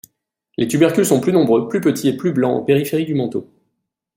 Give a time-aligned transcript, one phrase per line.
[0.57, 3.47] Les tubercules sont plus nombreux, plus petits et plus blancs en périphérie du manteau.